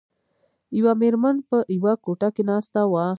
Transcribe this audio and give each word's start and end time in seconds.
یوه 0.77 0.93
میرمن 1.01 1.35
په 1.47 1.57
یوه 1.77 1.93
کوټه 2.03 2.29
کې 2.35 2.43
ناسته 2.49 2.81
وه. 2.91 3.05